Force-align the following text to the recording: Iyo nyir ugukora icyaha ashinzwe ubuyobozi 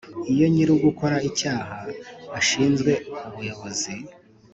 Iyo 0.33 0.45
nyir 0.53 0.69
ugukora 0.75 1.17
icyaha 1.29 1.77
ashinzwe 2.39 2.91
ubuyobozi 3.27 3.93